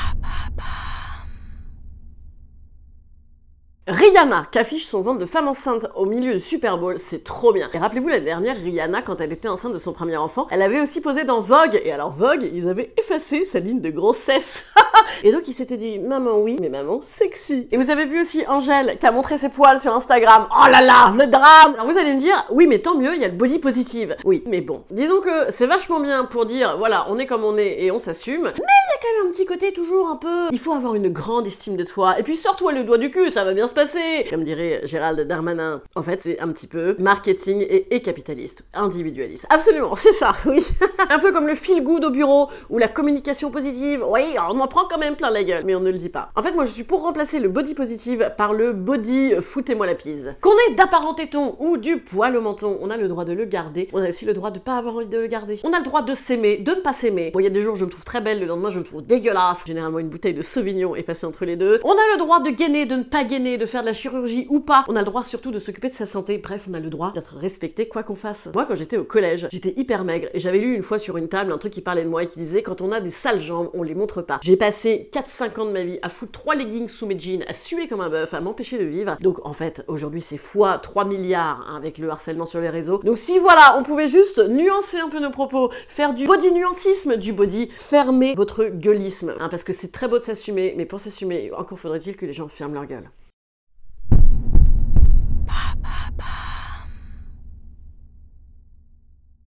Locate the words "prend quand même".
44.66-45.14